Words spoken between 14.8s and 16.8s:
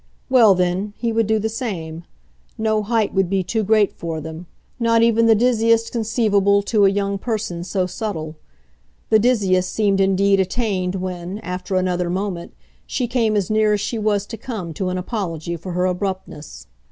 an apology for her abruptness.